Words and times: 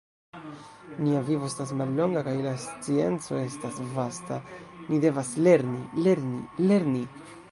Nia 1.07 1.19
vivo 1.27 1.49
estas 1.49 1.73
mallonga 1.81 2.23
kaj 2.27 2.33
la 2.45 2.53
scienco 2.63 3.37
estas 3.41 3.77
vasta; 3.99 4.39
ni 4.89 5.01
devas 5.05 5.29
lerni, 5.49 5.85
lerni, 6.07 6.41
lerni! 6.73 7.05